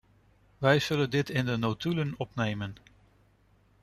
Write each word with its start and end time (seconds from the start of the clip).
Wij 0.57 0.79
zullen 0.79 1.09
dit 1.09 1.29
in 1.29 1.45
de 1.45 1.57
notulen 1.57 2.13
opnemen. 2.17 2.75